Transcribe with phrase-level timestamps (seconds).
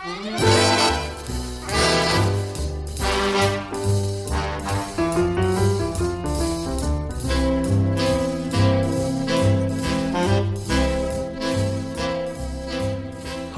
[0.00, 0.06] Hi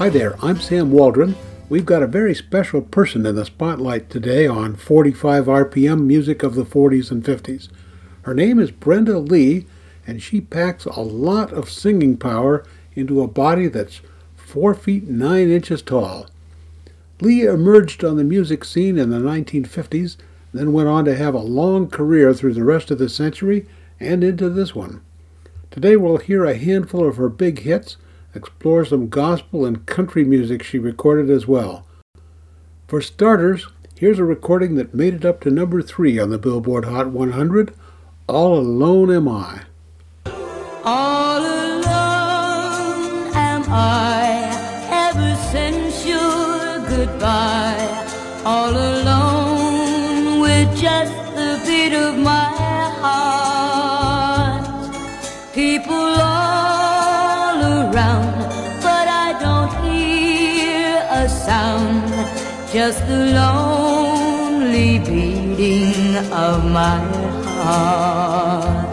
[0.09, 1.35] there, I'm Sam Waldron.
[1.69, 6.55] We've got a very special person in the spotlight today on 45 RPM music of
[6.55, 7.69] the 40s and 50s.
[8.23, 9.67] Her name is Brenda Lee,
[10.07, 12.65] and she packs a lot of singing power
[12.95, 14.01] into a body that's
[14.51, 16.27] 4 feet 9 inches tall.
[17.21, 20.17] Lee emerged on the music scene in the 1950s,
[20.53, 23.65] then went on to have a long career through the rest of the century
[23.97, 25.01] and into this one.
[25.69, 27.95] Today we'll hear a handful of her big hits
[28.35, 31.85] explore some gospel and country music she recorded as well.
[32.87, 36.83] For starters, here's a recording that made it up to number three on the Billboard
[36.85, 37.73] Hot 100
[38.27, 39.61] All Alone Am I.
[40.83, 41.83] All alone
[43.33, 44.20] am I
[47.21, 48.41] goodbye.
[48.43, 52.49] All alone with just the beat of my
[53.03, 54.65] heart.
[55.53, 58.33] People all around,
[58.81, 62.11] but I don't hear a sound.
[62.73, 66.99] Just the lonely beating of my
[67.59, 68.90] heart.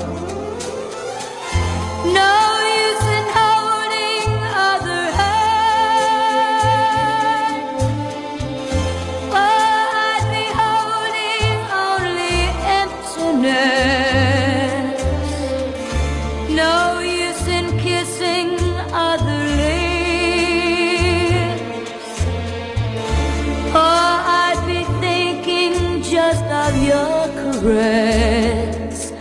[26.69, 29.13] Of your caress.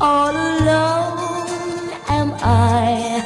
[0.00, 3.22] All alone am I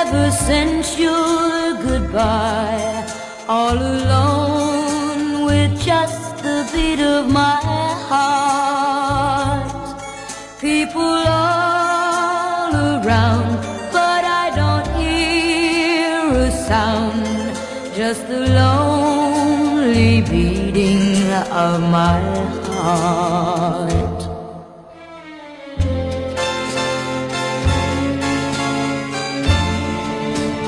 [0.00, 3.06] ever since your goodbye.
[3.48, 7.58] All alone with just the beat of my
[8.08, 9.70] heart.
[10.60, 13.50] People all around,
[13.96, 17.26] but I don't hear a sound.
[17.94, 21.30] Just the lonely beating
[21.64, 22.29] of my
[22.96, 24.20] heart.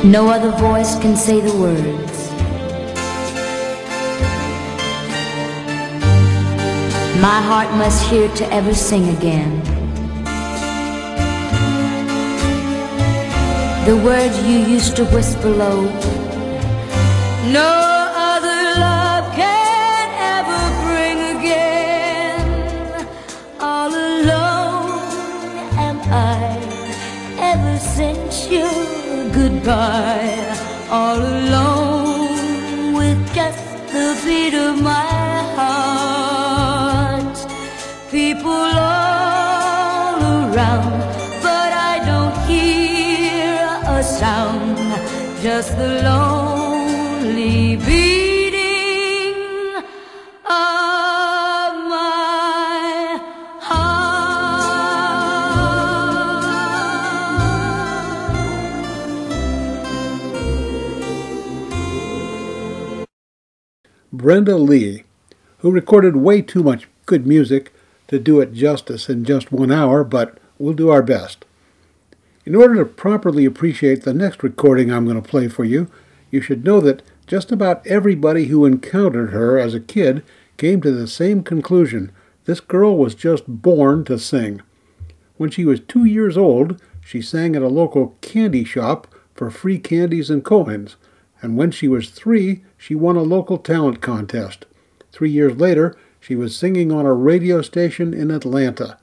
[0.04, 2.30] No other voice can say the words.
[7.20, 9.62] My heart must hear to ever sing again.
[13.86, 15.84] The words you used to whisper low.
[17.52, 17.91] No
[29.62, 30.58] goodbye.
[30.90, 37.36] All alone with just the beat of my heart.
[38.10, 41.00] People all around,
[41.42, 43.56] but I don't hear
[43.86, 44.78] a sound.
[45.42, 46.41] Just the lonely
[64.32, 65.04] Brenda Lee,
[65.58, 67.70] who recorded way too much good music
[68.08, 71.44] to do it justice in just one hour, but we'll do our best.
[72.46, 75.90] In order to properly appreciate the next recording I'm going to play for you,
[76.30, 80.24] you should know that just about everybody who encountered her as a kid
[80.56, 82.10] came to the same conclusion
[82.46, 84.62] this girl was just born to sing.
[85.36, 89.78] When she was two years old, she sang at a local candy shop for free
[89.78, 90.96] candies and coins,
[91.42, 94.64] and when she was three, she won a local talent contest.
[95.10, 98.96] Three years later, she was singing on a radio station in Atlanta.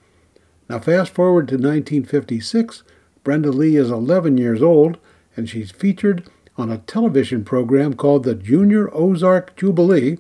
[0.70, 2.84] Now, fast forward to 1956,
[3.24, 4.98] Brenda Lee is 11 years old,
[5.36, 10.20] and she's featured on a television program called the Junior Ozark Jubilee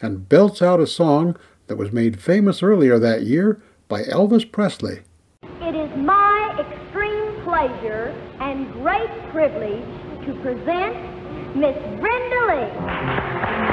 [0.00, 1.36] and belts out a song
[1.68, 5.00] that was made famous earlier that year by Elvis Presley.
[5.42, 8.08] It is my extreme pleasure
[8.40, 11.19] and great privilege to present
[11.54, 13.69] Miss Brenda Lee.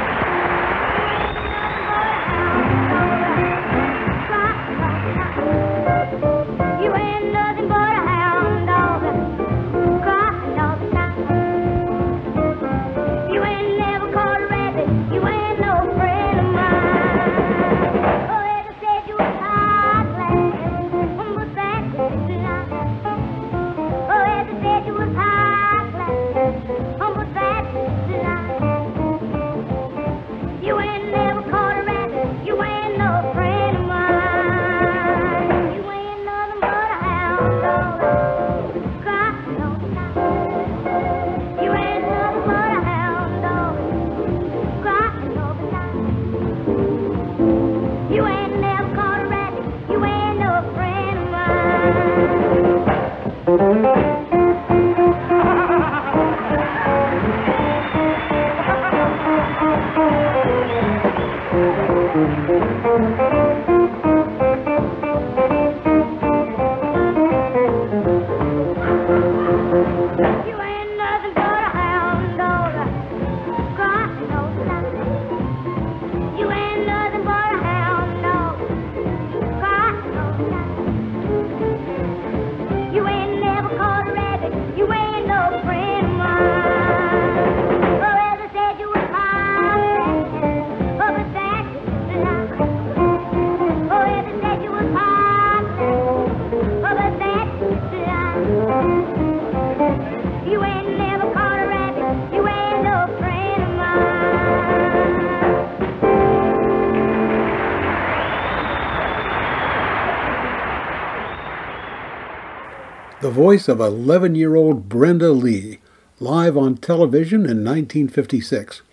[113.58, 115.80] Voice of 11 year old Brenda Lee,
[116.20, 118.84] live on television in 1956.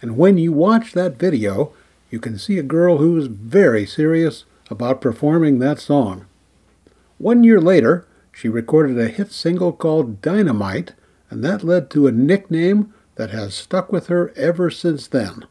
[0.00, 1.72] And when you watch that video,
[2.10, 6.26] you can see a girl who's very serious about performing that song.
[7.18, 10.92] One year later, she recorded a hit single called Dynamite,
[11.28, 15.44] and that led to a nickname that has stuck with her ever since then.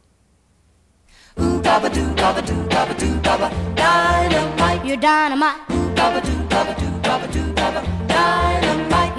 [1.38, 3.20] Ooh, doo, doo, doo,
[3.74, 4.86] dynamite.
[4.86, 7.53] You're dynamite, Ooh, dabba doo, dabba doo, dabba doo,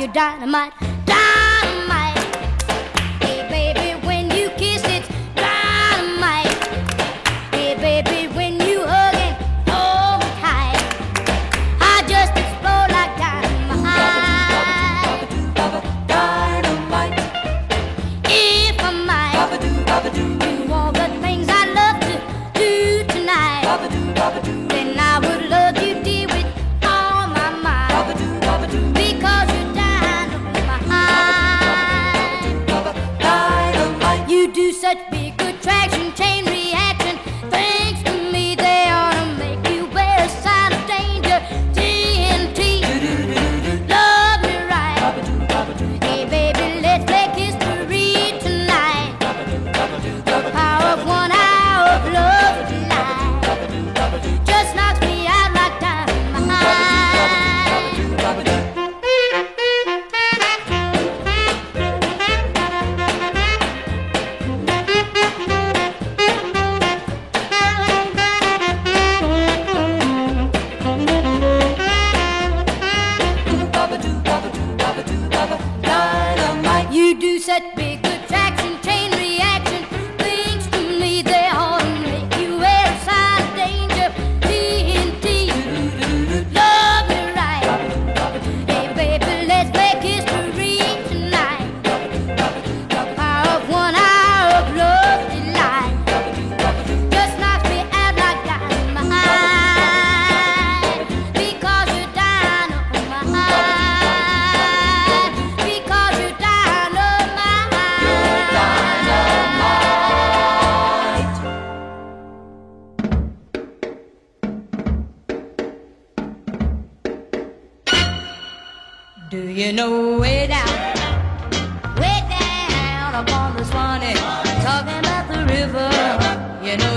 [0.07, 0.73] dynamite,
[1.05, 1.44] dynamite.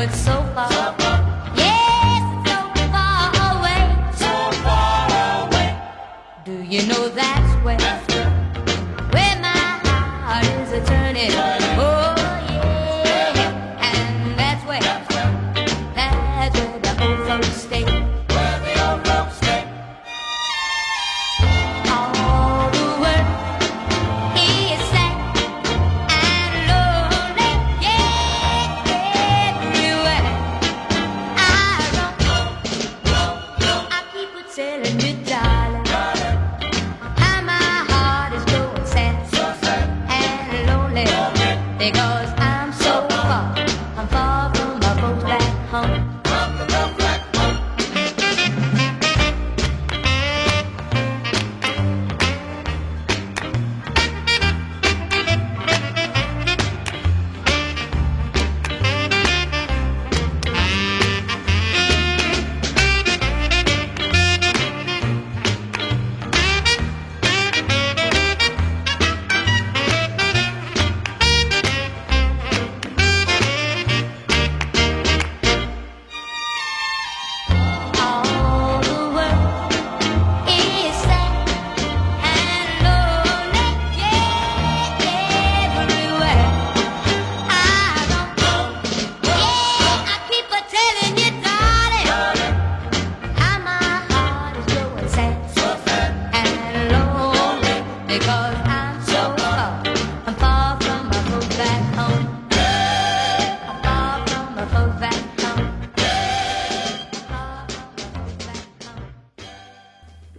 [0.08, 0.47] It's so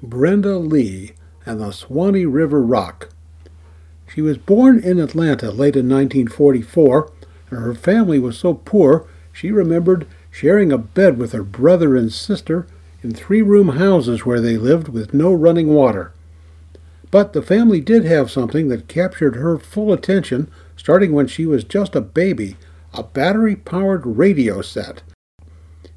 [0.01, 1.11] Brenda Lee
[1.45, 3.09] and the Swanee River Rock.
[4.07, 7.11] She was born in Atlanta late in 1944,
[7.49, 12.11] and her family was so poor she remembered sharing a bed with her brother and
[12.11, 12.67] sister
[13.01, 16.11] in three room houses where they lived with no running water.
[17.11, 21.63] But the family did have something that captured her full attention starting when she was
[21.63, 22.55] just a baby
[22.93, 25.03] a battery powered radio set.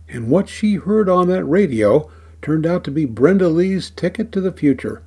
[0.09, 2.11] And what she heard on that radio
[2.43, 5.03] turned out to be Brenda Lee's ticket to the future.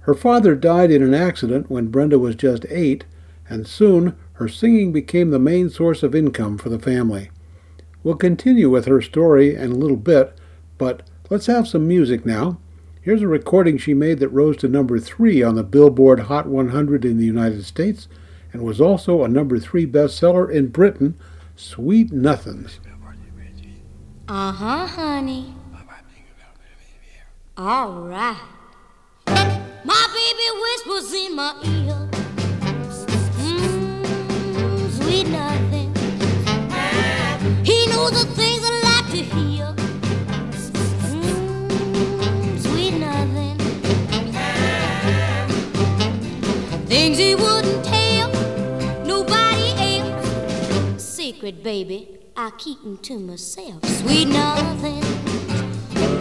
[0.00, 3.04] Her father died in an accident when Brenda was just eight,
[3.48, 7.30] and soon her singing became the main source of income for the family.
[8.02, 10.36] We'll continue with her story in a little bit,
[10.76, 12.58] but let's have some music now.
[13.00, 17.04] Here's a recording she made that rose to number three on the Billboard Hot 100
[17.04, 18.08] in the United States
[18.52, 21.18] and was also a number three bestseller in Britain,
[21.56, 22.78] Sweet Nothings.
[24.28, 25.54] Uh huh, honey.
[27.56, 28.36] All right.
[29.84, 32.08] My baby whispers in my ear.
[33.38, 35.94] Mm, sweet nothing.
[37.64, 39.66] He knows the things I like to hear.
[41.12, 43.56] Mm, sweet nothing.
[46.88, 48.32] Things he wouldn't tell
[49.04, 51.04] nobody else.
[51.04, 53.84] Secret, baby, I keep 'em to myself.
[54.00, 55.02] Sweet nothing.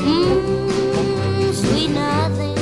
[0.06, 0.92] Mm,
[1.63, 2.55] sweet nothing.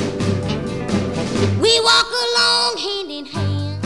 [1.60, 3.82] We walk along hand in hand.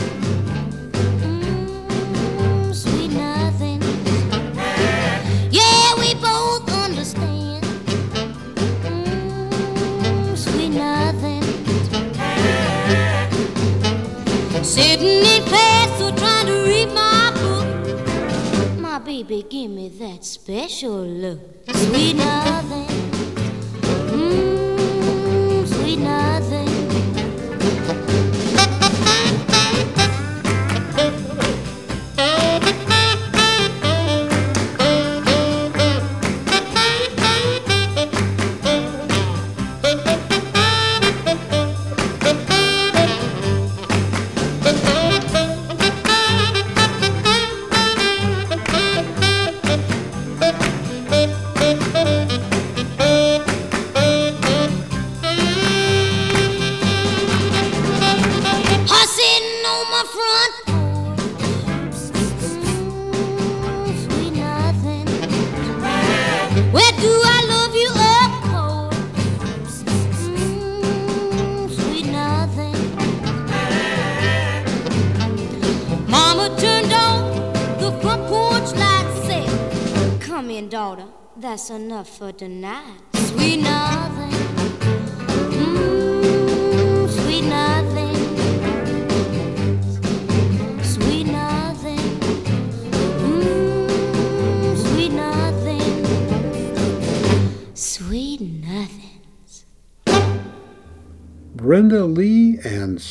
[1.23, 3.79] Mm, sweet nothing.
[5.51, 7.63] Yeah, we both understand.
[8.83, 11.43] Mm, sweet nothing.
[14.63, 17.67] Sitting in class or trying to read my book.
[18.79, 21.39] My baby, give me that special look.
[21.73, 22.87] Sweet nothing.
[24.11, 24.56] Mm,
[25.87, 27.16] sweet nothing.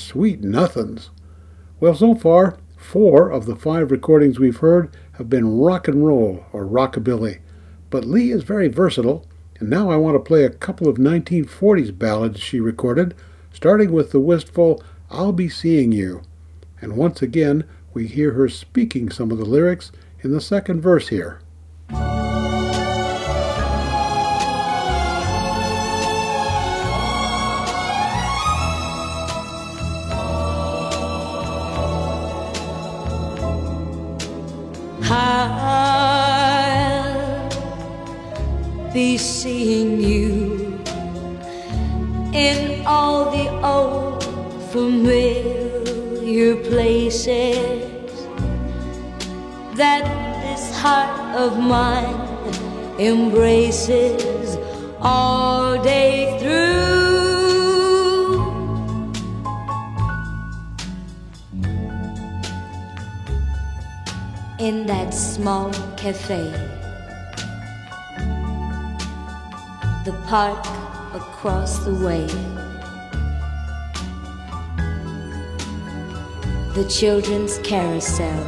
[0.06, 1.10] Sweet Nothings.
[1.80, 6.46] Well, so far, four of the five recordings we've heard have been rock and roll
[6.52, 7.40] or rockabilly.
[7.90, 9.26] But Lee is very versatile,
[9.58, 13.16] and now I want to play a couple of 1940s ballads she recorded,
[13.52, 16.22] starting with the wistful I'll Be Seeing You.
[16.80, 21.08] And once again, we hear her speaking some of the lyrics in the second verse
[21.08, 21.40] here.
[39.46, 40.82] Seeing you
[42.32, 44.24] in all the old
[44.72, 48.26] familiar places
[49.80, 50.02] that
[50.42, 52.20] this heart of mine
[52.98, 54.58] embraces
[55.00, 56.96] all day through.
[64.58, 66.65] in that small cafe.
[70.06, 70.64] The park
[71.14, 72.26] across the way.
[76.74, 78.44] The children's carousel.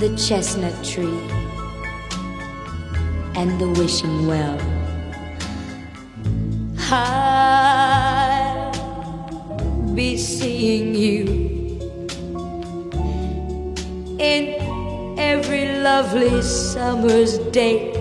[0.00, 1.18] The chestnut tree.
[3.36, 4.60] And the wishing well.
[6.90, 8.70] I'll
[9.94, 11.24] be seeing you
[14.18, 14.54] in
[15.18, 17.95] every lovely summer's day,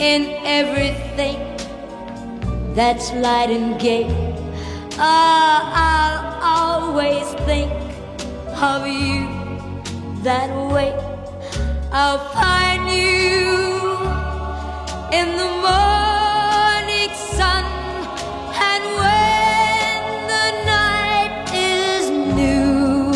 [0.00, 1.38] in everything
[2.74, 4.06] that's light and gay.
[4.96, 7.72] Ah, I'll always think
[8.62, 9.26] of you
[10.22, 10.94] that way.
[11.90, 13.58] I'll find you
[15.18, 17.64] in the morning sun,
[18.70, 19.96] and when
[20.32, 23.10] the night is new,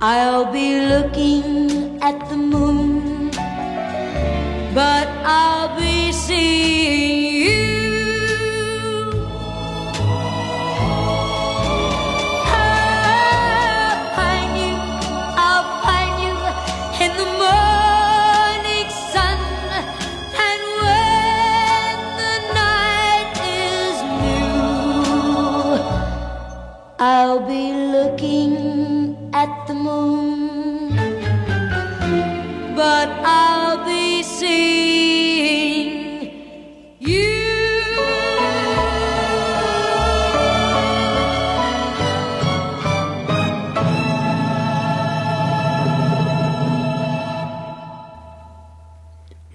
[0.00, 3.30] I'll be looking at the moon,
[4.72, 5.09] but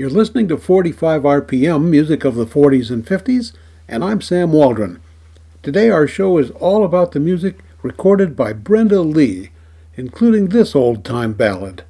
[0.05, 3.53] You're listening to 45 RPM, music of the 40s and 50s,
[3.87, 5.01] and I'm Sam Waldron.
[5.63, 9.49] Today our show is all about the music recorded by Brenda Lee,
[9.95, 11.85] including this old time ballad.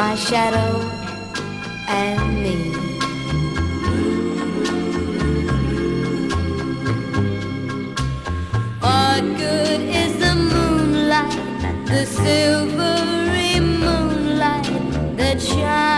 [0.00, 0.72] My shadow,
[1.86, 2.56] and me.
[8.80, 11.36] What good is the moonlight,
[11.92, 14.72] the silvery moonlight
[15.18, 15.89] that shines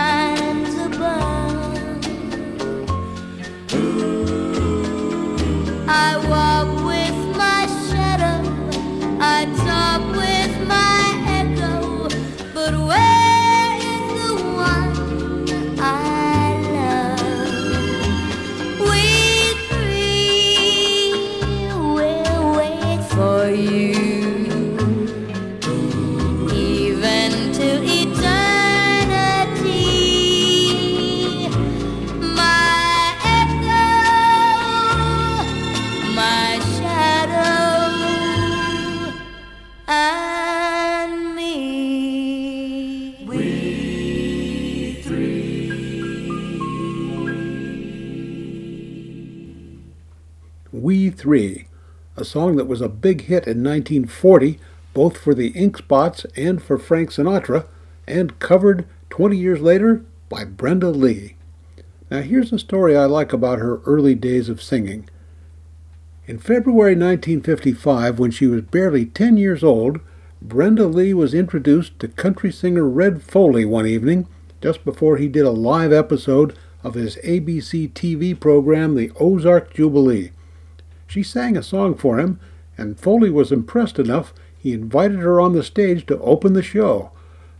[52.33, 54.59] song that was a big hit in 1940,
[54.95, 57.67] both for the Ink Spots and for Frank Sinatra,
[58.07, 61.35] and covered 20 years later by Brenda Lee.
[62.09, 65.07] Now, here's a story I like about her early days of singing.
[66.25, 69.99] In February 1955, when she was barely 10 years old,
[70.41, 74.27] Brenda Lee was introduced to country singer Red Foley one evening,
[74.59, 80.31] just before he did a live episode of his ABC TV program, The Ozark Jubilee.
[81.13, 82.39] She sang a song for him,
[82.75, 87.11] and Foley was impressed enough he invited her on the stage to open the show.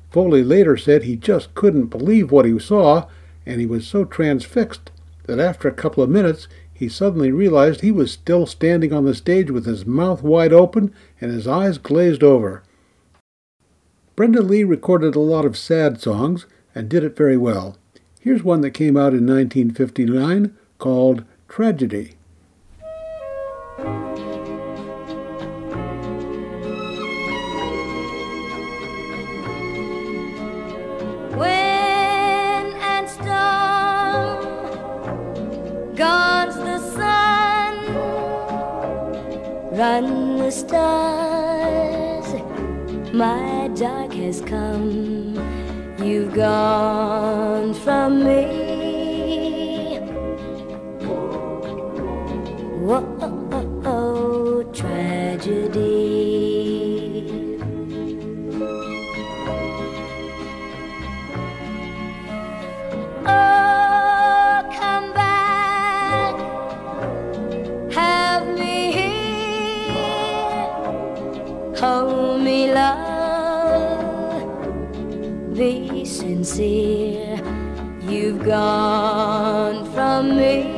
[0.09, 3.05] Foley later said he just couldn't believe what he saw,
[3.45, 4.89] and he was so transfixed
[5.25, 9.13] that after a couple of minutes he suddenly realized he was still standing on the
[9.13, 12.63] stage with his mouth wide open and his eyes glazed over.
[14.15, 17.77] Brenda Lee recorded a lot of sad songs and did it very well.
[18.19, 22.15] Here's one that came out in 1959 called Tragedy.
[39.93, 42.27] Run the stars.
[43.13, 45.35] My dark has come,
[45.99, 48.72] you've gone from me.
[76.43, 77.41] Sincere.
[78.01, 80.72] You've gone from me.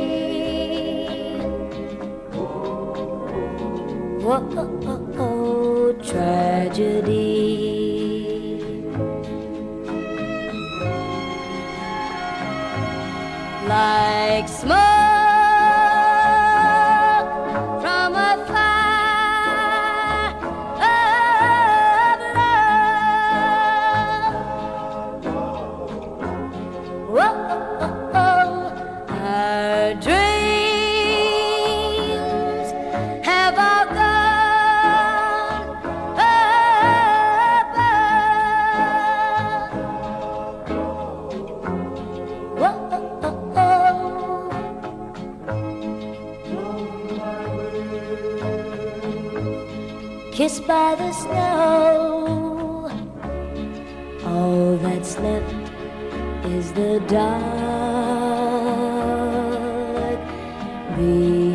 [50.35, 52.91] Kissed by the snow,
[54.25, 55.55] all that's left
[56.47, 57.39] is the dark
[60.97, 61.54] below.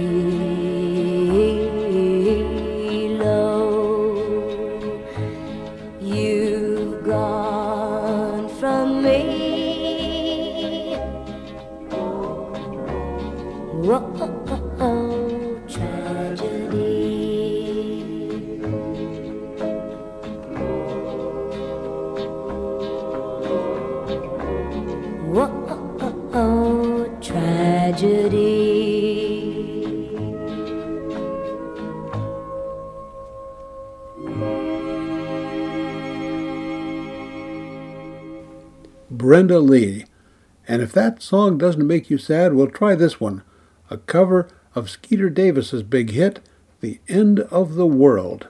[41.30, 43.44] Song doesn't make you sad, we'll try this one
[43.88, 46.40] a cover of Skeeter Davis's big hit,
[46.80, 48.48] The End of the World.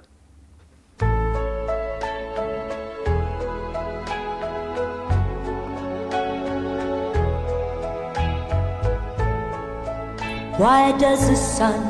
[10.56, 11.82] Why does the sun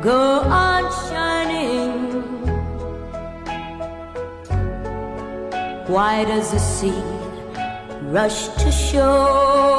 [0.00, 2.22] go on shining?
[5.88, 7.02] Why does the sea
[8.12, 9.77] rush to shore?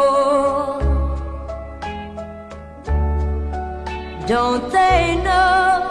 [4.30, 5.90] Don't they know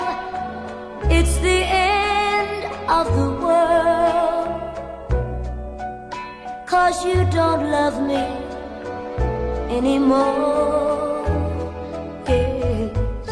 [1.10, 4.60] it's the end of the world?
[6.64, 8.22] Cause you don't love me
[9.76, 11.26] anymore.
[12.28, 13.26] Yes.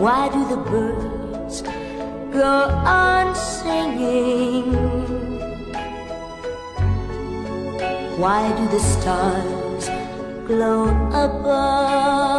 [0.00, 1.60] Why do the birds
[2.32, 2.70] go
[3.02, 4.72] on singing?
[8.16, 9.90] Why do the stars
[10.46, 12.37] glow above?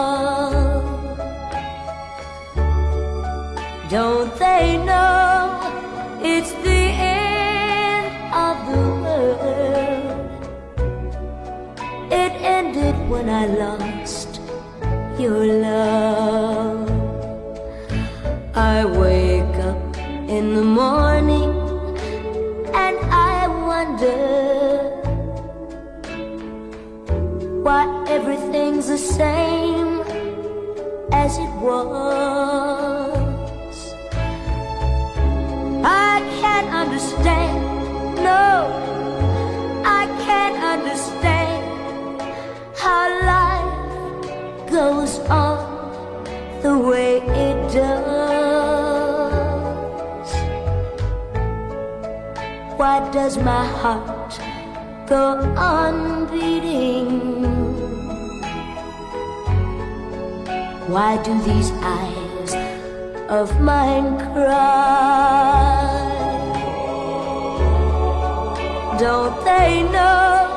[3.89, 10.29] Don't they know it's the end of the world?
[12.11, 14.41] It ended when I lost
[15.17, 16.87] your love.
[18.53, 19.97] I wake up
[20.29, 21.49] in the morning
[22.75, 24.21] and I wonder
[27.63, 30.01] why everything's the same
[31.11, 32.68] as it was.
[52.99, 54.39] Does my heart
[55.07, 57.09] go on beating?
[60.93, 62.53] Why do these eyes
[63.29, 65.89] of mine cry?
[68.99, 70.55] Don't they know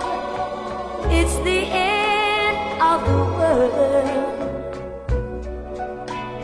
[1.10, 4.72] it's the end of the world?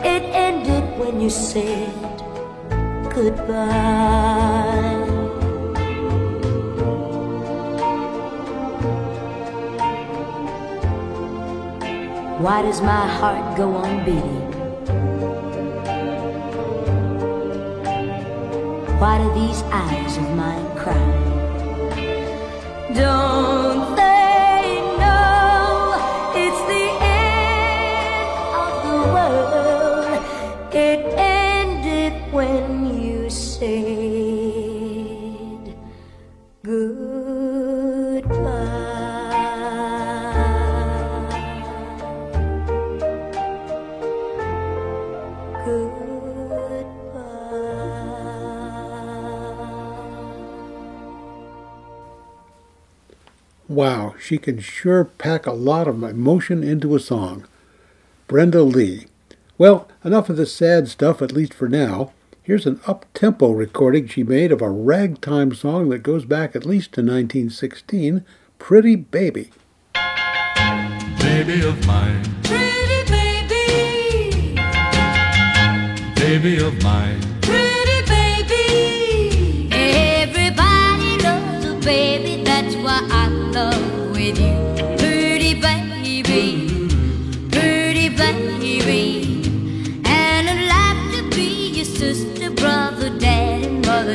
[0.03, 1.93] It ended when you said
[3.13, 4.98] goodbye.
[12.39, 14.47] Why does my heart go on beating?
[18.97, 20.95] Why do these eyes of mine cry?
[22.93, 23.28] Don't
[54.29, 57.47] she can sure pack a lot of emotion into a song.
[58.27, 59.07] Brenda Lee.
[59.57, 62.11] Well, enough of the sad stuff, at least for now.
[62.43, 66.91] Here's an up-tempo recording she made of a ragtime song that goes back at least
[66.93, 68.23] to 1916,
[68.59, 69.49] Pretty Baby.
[71.17, 74.55] Baby of mine, Pretty baby,
[76.15, 77.19] baby of mine,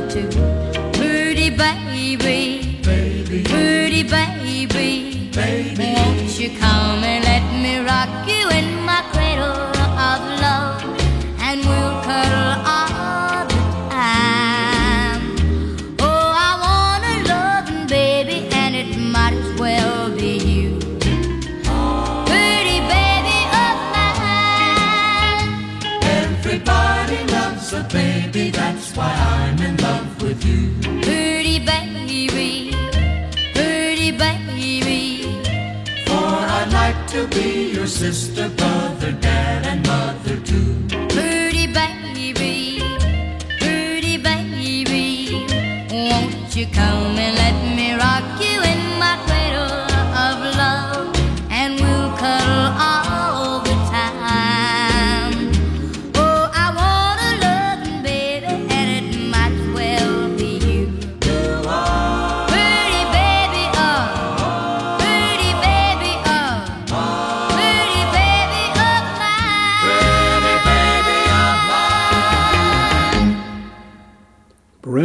[0.00, 0.33] dad, and
[36.94, 40.74] like to be your sister, brother, dad, and mother too.
[41.08, 42.80] Pretty baby,
[43.58, 45.46] pretty baby.
[45.90, 47.13] Won't you come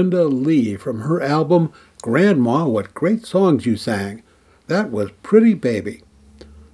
[0.10, 4.24] Brenda Lee from her album Grandma, What Great Songs You Sang.
[4.66, 6.02] That was Pretty Baby.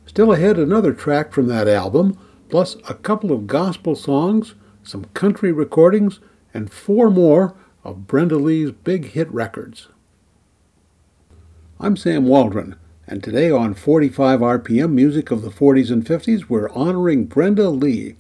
[0.06, 2.18] Still ahead, another track from that album,
[2.48, 6.22] plus a couple of gospel songs, some country recordings,
[6.54, 9.90] and four more of Brenda Lee's big hit records.
[11.78, 16.70] I'm Sam Waldron, and today on 45 RPM Music of the 40s and 50s, we're
[16.70, 18.16] honoring Brenda Lee.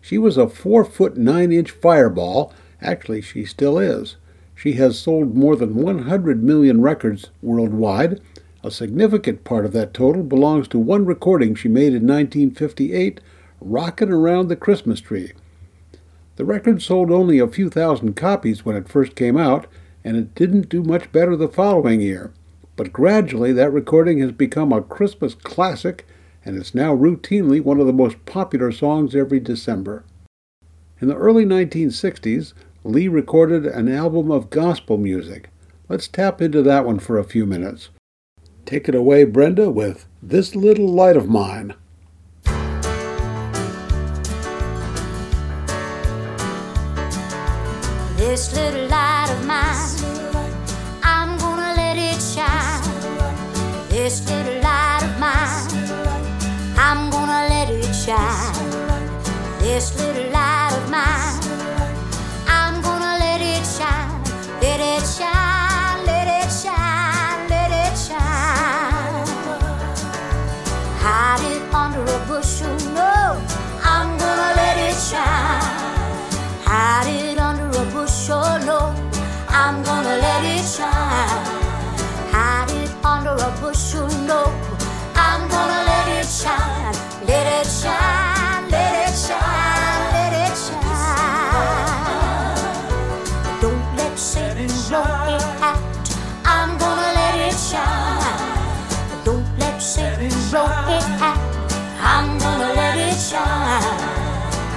[0.00, 2.54] She was a 4 foot 9 inch fireball.
[2.80, 4.16] Actually, she still is.
[4.58, 8.20] She has sold more than 100 million records worldwide.
[8.64, 13.20] A significant part of that total belongs to one recording she made in 1958,
[13.60, 15.30] Rockin' Around the Christmas Tree.
[16.34, 19.68] The record sold only a few thousand copies when it first came out,
[20.02, 22.32] and it didn't do much better the following year.
[22.74, 26.04] But gradually, that recording has become a Christmas classic,
[26.44, 30.02] and it's now routinely one of the most popular songs every December.
[31.00, 32.54] In the early 1960s,
[32.88, 35.50] Lee recorded an album of gospel music.
[35.90, 37.90] Let's tap into that one for a few minutes.
[38.64, 41.74] Take it away, Brenda, with This Little Light of Mine.
[48.16, 50.40] This little light of mine,
[51.02, 52.82] I'm gonna let it shine.
[53.90, 55.68] This little light of mine,
[56.78, 58.54] I'm gonna let it shine.
[59.60, 60.27] This little
[79.68, 81.44] I'm gonna let it shine.
[82.32, 84.44] Hide it under a bushel, no,
[85.14, 86.94] I'm gonna let it shine.
[87.28, 90.80] Let it shine, let it shine, let it shine.
[93.60, 95.76] Don't let Satan blow it out.
[96.46, 99.22] I'm gonna let it shine.
[99.22, 100.64] Don't let Satan blow
[100.96, 101.36] it out.
[102.00, 103.84] I'm gonna let it shine.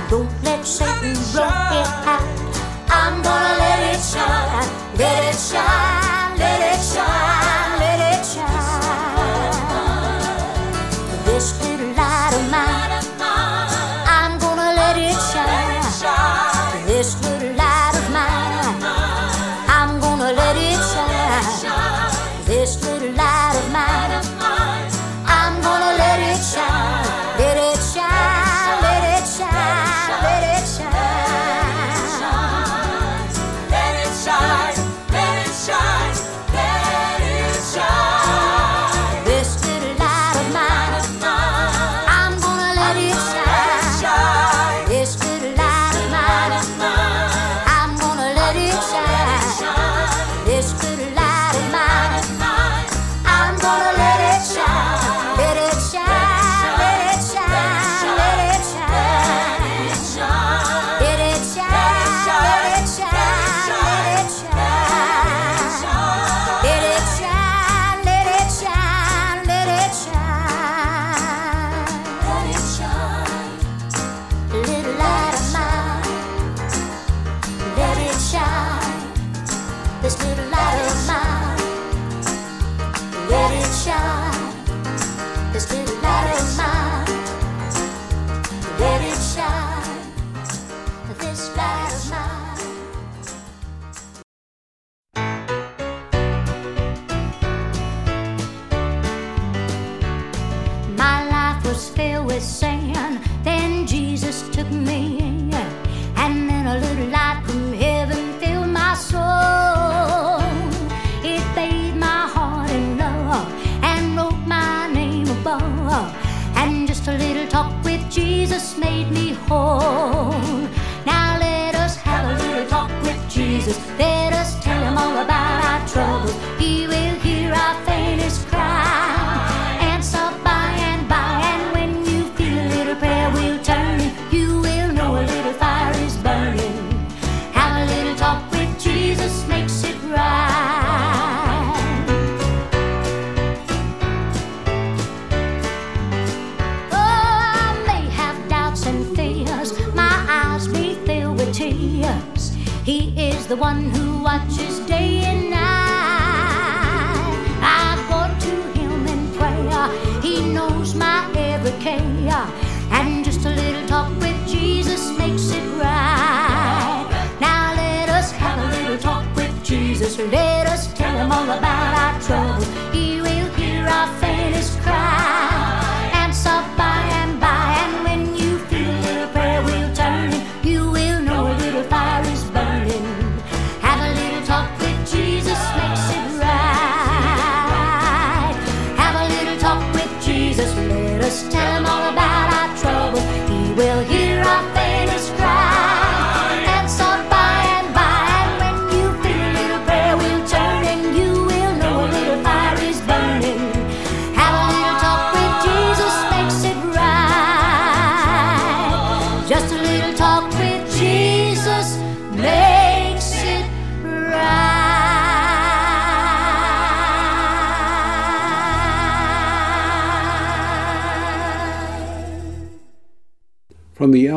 [0.10, 1.48] Don't let Satan blow
[1.80, 2.28] it out.
[2.90, 4.81] I'm gonna let it shine.
[5.02, 6.01] Let it shine,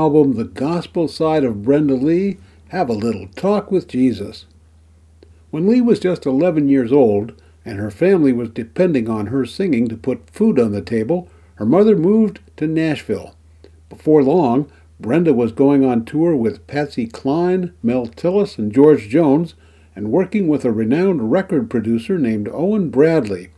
[0.05, 2.37] album, The Gospel Side of Brenda Lee,
[2.69, 4.45] Have a Little Talk with Jesus.
[5.51, 7.33] When Lee was just 11 years old,
[7.65, 11.65] and her family was depending on her singing to put food on the table, her
[11.65, 13.35] mother moved to Nashville.
[13.89, 19.55] Before long, Brenda was going on tour with Patsy Cline, Mel Tillis, and George Jones,
[19.97, 23.53] and working with a renowned record producer named Owen Bradley.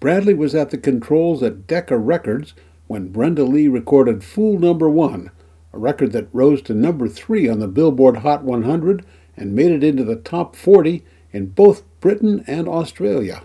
[0.00, 2.54] Bradley was at the controls at Decca Records
[2.86, 5.30] when Brenda Lee recorded Fool Number One,
[5.76, 9.04] a record that rose to number three on the Billboard Hot 100
[9.36, 13.42] and made it into the top 40 in both Britain and Australia.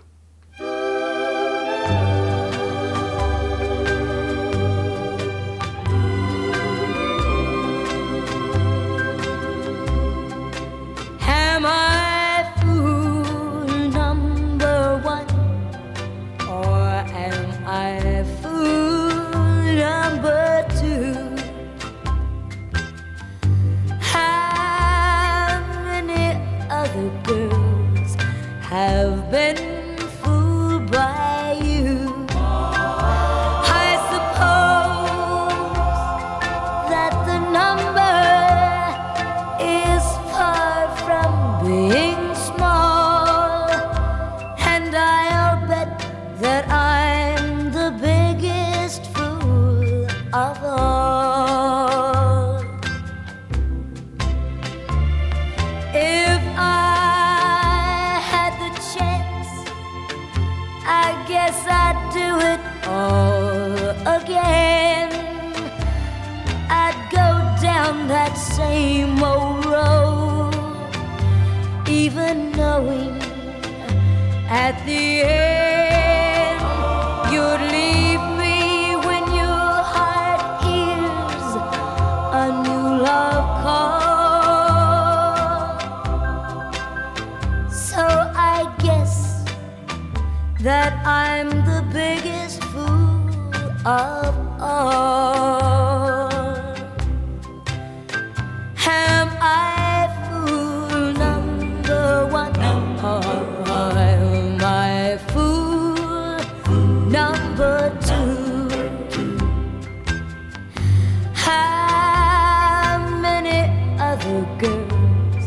[114.58, 115.46] girls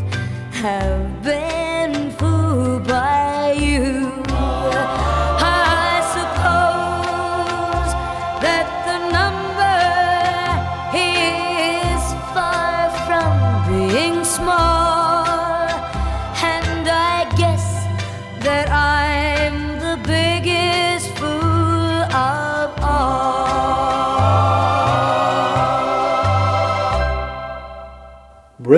[0.52, 1.65] have been.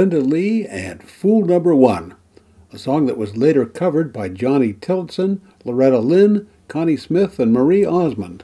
[0.09, 2.15] Brenda Lee and Fool Number One,
[2.73, 7.85] a song that was later covered by Johnny Tillotson, Loretta Lynn, Connie Smith, and Marie
[7.85, 8.43] Osmond.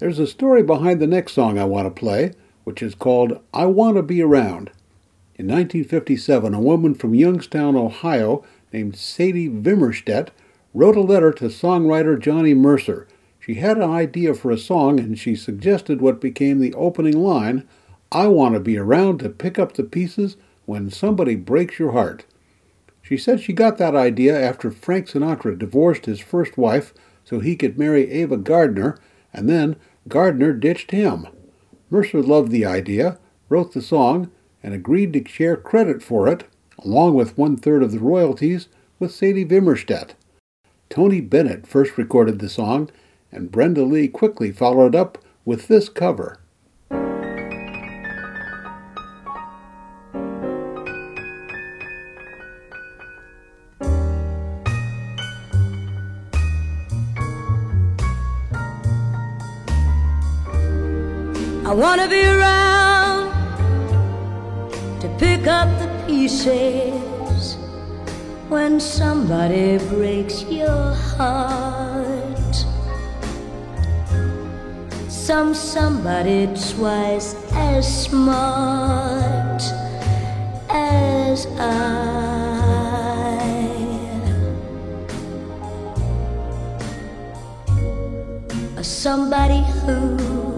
[0.00, 2.32] There's a story behind the next song I want to play,
[2.64, 4.72] which is called I Want to Be Around.
[5.36, 10.30] In 1957, a woman from Youngstown, Ohio, named Sadie Vimmerstedt,
[10.74, 13.06] wrote a letter to songwriter Johnny Mercer.
[13.38, 17.68] She had an idea for a song and she suggested what became the opening line
[18.12, 20.36] I want to be around to pick up the pieces
[20.66, 22.24] when somebody breaks your heart.
[23.02, 26.92] She said she got that idea after Frank Sinatra divorced his first wife
[27.24, 28.98] so he could marry Ava Gardner,
[29.32, 29.76] and then
[30.08, 31.26] Gardner ditched him.
[31.88, 34.30] Mercer loved the idea, wrote the song,
[34.62, 36.44] and agreed to share credit for it,
[36.80, 40.14] along with one third of the royalties, with Sadie Vimmerstedt.
[40.88, 42.90] Tony Bennett first recorded the song,
[43.30, 46.38] and Brenda Lee quickly followed up with this cover.
[61.70, 63.30] I wanna be around
[65.00, 67.56] to pick up the pieces
[68.48, 72.56] when somebody breaks your heart.
[75.08, 79.62] Some somebody twice as smart
[80.68, 82.16] as I.
[88.82, 90.49] Somebody who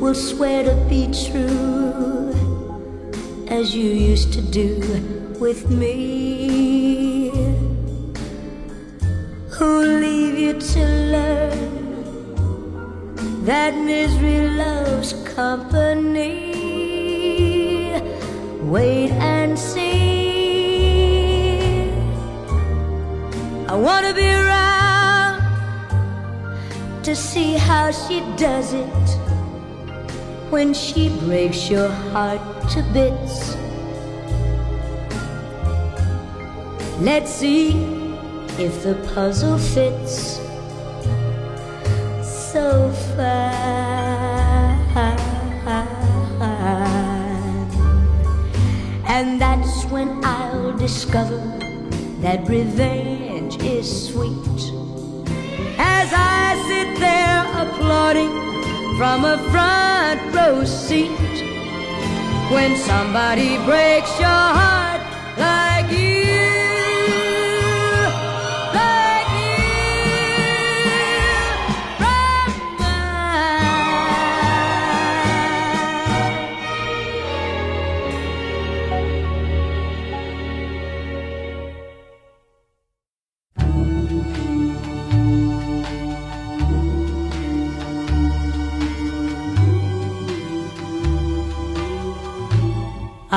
[0.00, 2.32] will swear to be true
[3.48, 4.78] as you used to do
[5.38, 7.28] with me.
[9.50, 10.80] Who'll leave you to
[11.14, 11.64] learn
[13.44, 16.38] that misery loves company?
[18.62, 20.30] Wait and see.
[23.68, 25.42] I wanna be around
[27.02, 29.09] to see how she does it
[30.50, 32.40] when she breaks your heart
[32.70, 33.56] to bits.
[37.00, 37.70] Let's see
[38.58, 40.40] if the puzzle fits
[42.22, 43.70] so fine.
[49.06, 51.38] And that's when I'll discover
[52.20, 54.60] that revenge is sweet.
[55.78, 58.59] As I sit there applauding
[59.00, 61.08] from a front row seat.
[62.52, 64.89] When somebody breaks your heart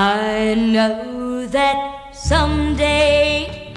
[0.06, 3.74] I know that someday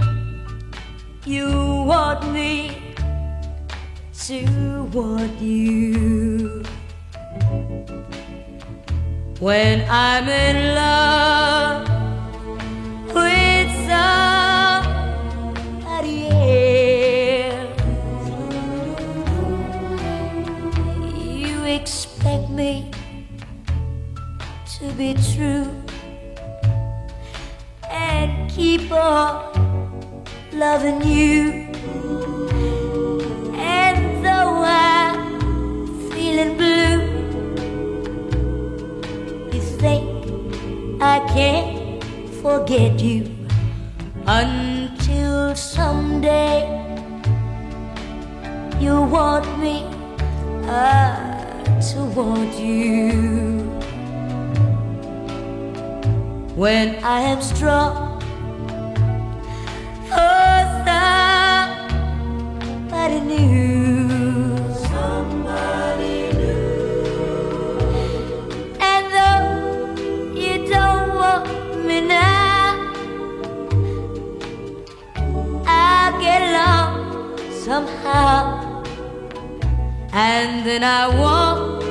[1.25, 1.47] you
[1.87, 2.83] want me
[4.27, 6.65] to want you.
[9.39, 11.89] When I'm in love
[13.15, 15.07] with somebody
[17.47, 17.83] else,
[21.17, 22.91] you expect me
[24.81, 25.76] to be true
[28.85, 29.53] on
[30.53, 31.67] loving you.
[33.55, 36.99] And though I'm feeling blue,
[39.53, 40.05] you think
[41.01, 42.05] I can't
[42.43, 43.35] forget you
[44.27, 46.69] until someday
[48.79, 49.85] you want me
[50.69, 53.13] uh, to want you
[56.55, 58.06] when I am strong
[80.17, 81.85] and then I won't,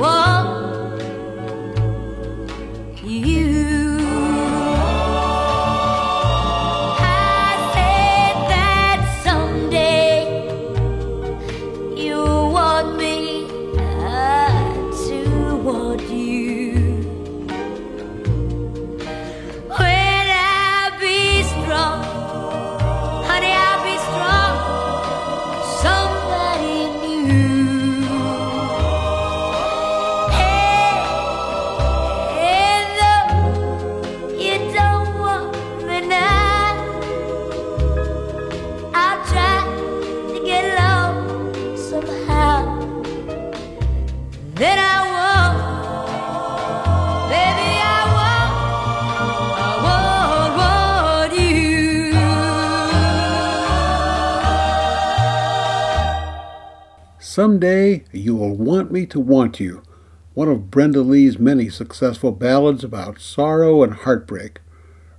[0.00, 0.53] won't
[57.44, 59.82] Someday You Will Want Me to Want You,
[60.32, 64.60] one of Brenda Lee's many successful ballads about sorrow and heartbreak.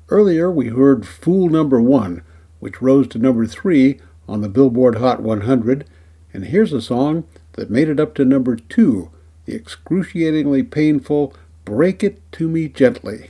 [0.09, 2.23] Earlier we heard Fool Number One,
[2.59, 5.87] which rose to number three on the Billboard Hot 100,
[6.33, 9.11] and here's a song that made it up to number two,
[9.45, 11.31] the excruciatingly painful
[11.63, 13.29] Break It to Me Gently.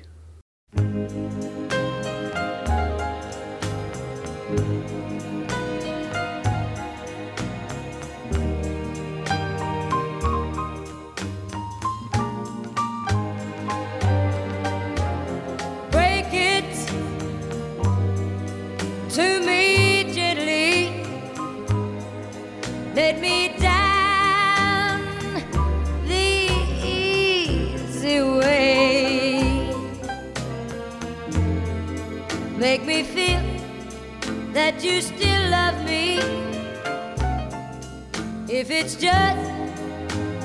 [32.86, 33.42] Me feel
[34.54, 36.20] that you still love me.
[38.48, 39.52] If it's just,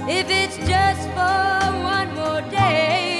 [0.08, 3.19] if it's just for one more day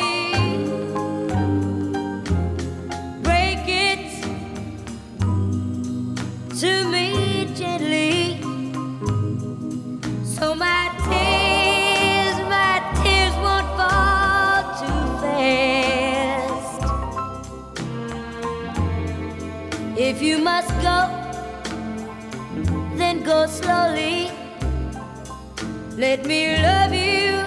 [26.01, 27.45] let me love you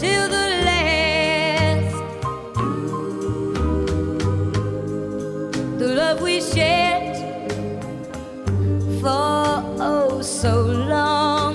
[0.00, 1.94] till the last
[5.78, 7.16] the love we shared
[9.00, 10.60] for oh so
[10.94, 11.54] long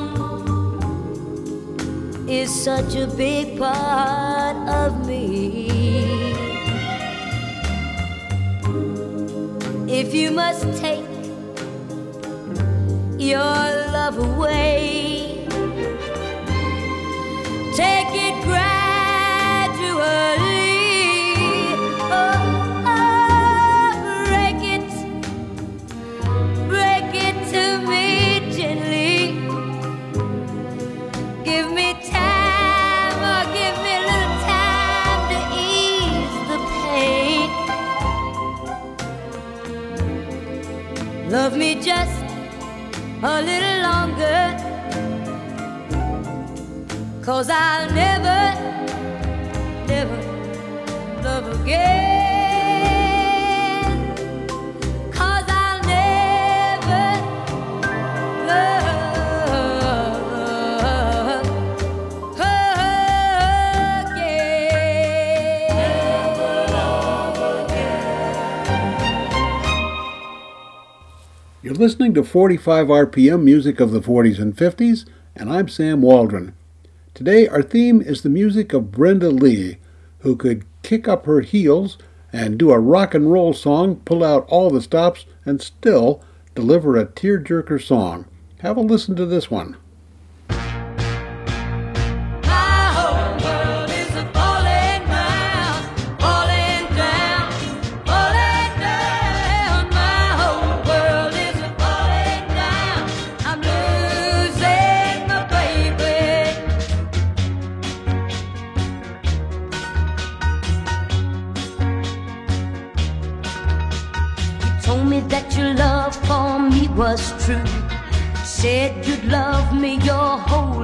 [2.30, 5.68] is such a big part of me.
[9.88, 11.06] If you must take
[13.20, 13.73] your
[14.06, 15.48] love away,
[17.74, 18.76] take it gradually.
[22.12, 23.94] Oh, oh,
[24.28, 24.90] break it,
[26.68, 28.06] break it to me
[28.52, 29.16] gently.
[31.46, 35.38] Give me time, or give me a little time to
[35.72, 37.48] ease the pain.
[41.32, 42.13] Love me just
[47.24, 48.54] Cause I'll never,
[49.88, 50.18] never
[51.24, 51.88] love again.
[55.10, 57.22] Cause I'll never
[58.46, 58.68] love
[67.64, 67.94] again.
[71.62, 75.06] You're listening to 45 RPM music of the 40s and 50s,
[75.38, 76.54] and I'm Sam Waldron.
[77.24, 79.78] Today, our theme is the music of Brenda Lee,
[80.24, 81.98] who could kick up her heels
[82.34, 86.22] and do a rock and roll song, pull out all the stops, and still
[86.54, 88.26] deliver a tearjerker song.
[88.60, 89.78] Have a listen to this one.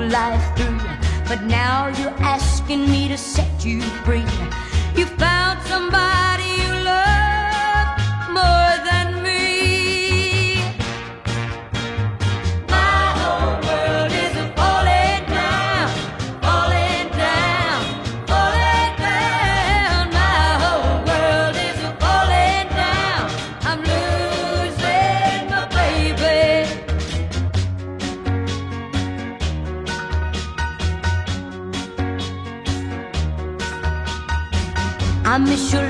[0.08, 0.78] Life through.
[1.28, 4.26] But now you're asking me to set you free.
[4.96, 6.39] You found somebody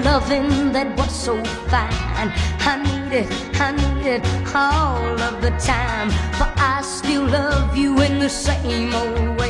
[0.09, 1.35] loving that was so
[1.71, 2.29] fine.
[2.71, 3.29] I need it,
[3.65, 4.21] I need it
[4.55, 6.07] all of the time.
[6.39, 9.48] But I still love you in the same old way.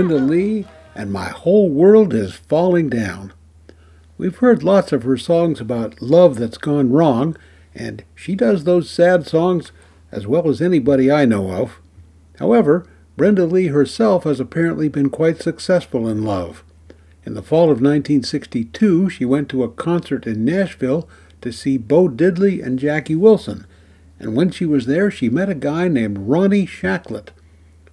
[0.00, 3.34] Brenda Lee and My Whole World is Falling Down.
[4.16, 7.36] We've heard lots of her songs about love that's gone wrong,
[7.74, 9.72] and she does those sad songs
[10.10, 11.80] as well as anybody I know of.
[12.38, 12.86] However,
[13.18, 16.64] Brenda Lee herself has apparently been quite successful in love.
[17.26, 21.06] In the fall of 1962, she went to a concert in Nashville
[21.42, 23.66] to see Bo Diddley and Jackie Wilson,
[24.18, 27.32] and when she was there, she met a guy named Ronnie Shacklett.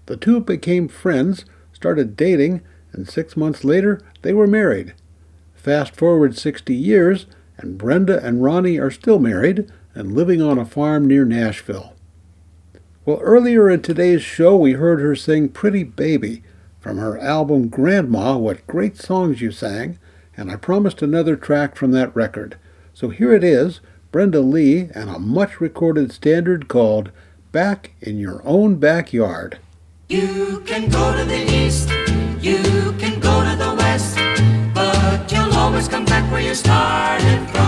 [0.05, 1.43] The two became friends,
[1.77, 2.61] started dating,
[2.91, 4.95] and six months later, they were married.
[5.53, 10.65] Fast forward 60 years, and Brenda and Ronnie are still married and living on a
[10.65, 11.93] farm near Nashville.
[13.05, 16.41] Well, earlier in today's show, we heard her sing Pretty Baby
[16.79, 19.99] from her album Grandma, What Great Songs You Sang,
[20.35, 22.57] and I promised another track from that record.
[22.95, 27.11] So here it is Brenda Lee and a much recorded standard called
[27.51, 29.59] Back in Your Own Backyard.
[30.09, 31.89] You can go to the east,
[32.41, 34.15] you can go to the west,
[34.73, 37.66] but you'll always come back where you started from.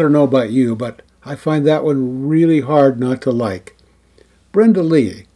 [0.00, 3.76] Don't know about you, but I find that one really hard not to like.
[4.52, 5.26] Brenda Lee,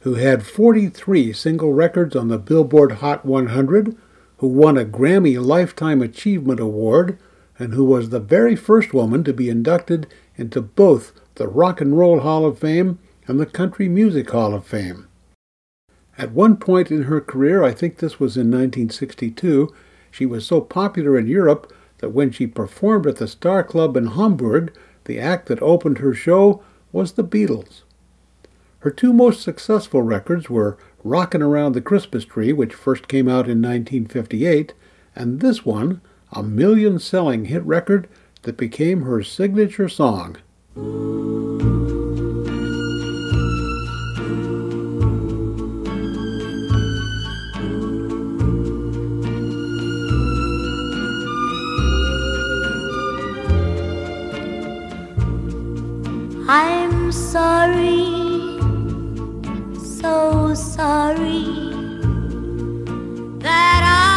[0.00, 3.96] who had 43 single records on the Billboard Hot 100,
[4.38, 7.18] who won a Grammy Lifetime Achievement Award,
[7.58, 10.06] and who was the very first woman to be inducted
[10.36, 14.66] into both the Rock and Roll Hall of Fame and the Country Music Hall of
[14.66, 15.06] Fame.
[16.18, 19.72] At one point in her career, I think this was in 1962,
[20.10, 24.08] she was so popular in Europe that when she performed at the Star Club in
[24.08, 24.74] Hamburg,
[25.04, 27.82] the act that opened her show was the Beatles.
[28.80, 33.48] Her two most successful records were Rockin' Around the Christmas Tree, which first came out
[33.48, 34.74] in 1958,
[35.14, 36.00] and this one,
[36.32, 38.08] a million selling hit record
[38.42, 40.38] that became her signature song.
[56.54, 58.60] I'm sorry,
[59.80, 61.46] so sorry
[63.40, 64.11] that I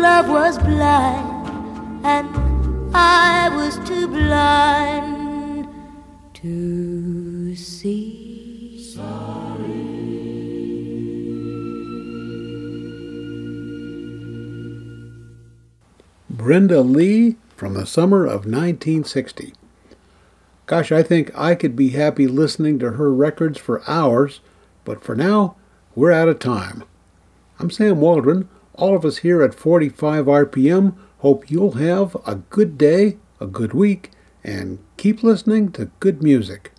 [0.00, 2.26] love was blind, and
[2.94, 5.68] I was too blind
[6.34, 8.82] to see.
[8.82, 10.00] Sorry.
[16.30, 19.52] Brenda Lee from the summer of 1960.
[20.64, 24.40] Gosh, I think I could be happy listening to her records for hours,
[24.86, 25.56] but for now,
[25.94, 26.84] we're out of time.
[27.58, 28.48] I'm Sam Waldron.
[28.80, 33.74] All of us here at 45 RPM hope you'll have a good day, a good
[33.74, 34.10] week,
[34.42, 36.72] and keep listening to good music.